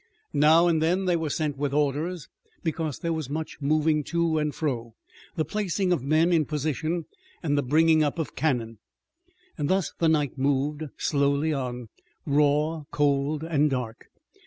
Now 0.33 0.65
and 0.67 0.81
then 0.81 1.05
they 1.05 1.15
were 1.15 1.29
sent 1.29 1.59
with 1.59 1.75
orders, 1.75 2.27
because 2.63 2.97
there 2.97 3.13
was 3.13 3.29
much 3.29 3.61
moving 3.61 4.03
to 4.05 4.39
and 4.39 4.51
fro, 4.55 4.95
the 5.35 5.45
placing 5.45 5.93
of 5.93 6.01
men 6.03 6.33
in 6.33 6.45
position 6.45 7.05
and 7.43 7.55
the 7.55 7.61
bringing 7.61 8.01
up 8.01 8.17
of 8.17 8.35
cannon. 8.35 8.79
Thus 9.57 9.93
the 9.99 10.09
night 10.09 10.39
moved 10.39 10.85
slowly 10.97 11.53
on, 11.53 11.89
raw, 12.25 12.85
cold 12.89 13.43
and 13.43 13.69
dark. 13.69 14.07